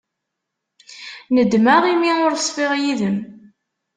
Nedmeɣ 1.35 1.83
imi 1.93 2.11
ur 2.25 2.33
ṣfiɣ 2.45 2.71
yid-m. 2.81 3.17